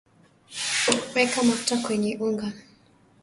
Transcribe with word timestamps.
weka 1.13 1.37
mafuta 1.47 1.75
kwenye 1.83 2.11
unga 2.25 2.47